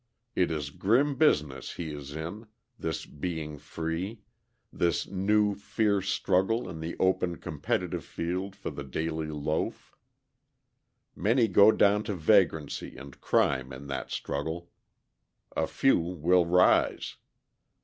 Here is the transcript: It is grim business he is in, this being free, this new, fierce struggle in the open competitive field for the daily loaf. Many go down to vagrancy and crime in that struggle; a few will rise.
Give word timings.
It 0.35 0.49
is 0.49 0.71
grim 0.71 1.15
business 1.15 1.73
he 1.73 1.91
is 1.93 2.15
in, 2.15 2.47
this 2.79 3.05
being 3.05 3.59
free, 3.59 4.21
this 4.73 5.05
new, 5.05 5.53
fierce 5.53 6.09
struggle 6.09 6.67
in 6.67 6.79
the 6.79 6.95
open 6.99 7.35
competitive 7.35 8.03
field 8.03 8.55
for 8.55 8.71
the 8.71 8.83
daily 8.83 9.27
loaf. 9.27 9.93
Many 11.15 11.47
go 11.47 11.71
down 11.71 12.01
to 12.05 12.15
vagrancy 12.15 12.97
and 12.97 13.21
crime 13.21 13.71
in 13.71 13.85
that 13.89 14.09
struggle; 14.09 14.71
a 15.55 15.67
few 15.67 15.99
will 15.99 16.47
rise. 16.47 17.17